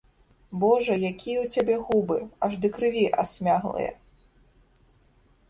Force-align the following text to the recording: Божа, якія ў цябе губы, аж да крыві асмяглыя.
Божа, 0.61 0.95
якія 1.09 1.37
ў 1.41 1.47
цябе 1.55 1.75
губы, 1.89 2.17
аж 2.49 2.57
да 2.65 2.73
крыві 2.79 3.05
асмяглыя. 3.25 3.95